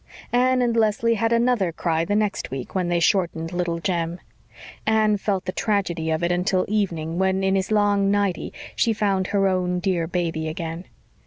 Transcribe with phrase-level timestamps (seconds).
[0.33, 4.19] Anne and Leslie had another cry the next week when they shortened Little Jem.
[4.87, 9.27] Anne felt the tragedy of it until evening when in his long nightie she found
[9.27, 10.85] her own dear baby again.